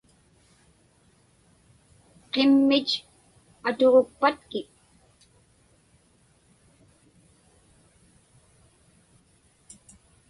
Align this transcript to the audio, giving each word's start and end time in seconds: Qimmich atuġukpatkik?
Qimmich 2.31 2.93
atuġukpatkik? 3.67 4.69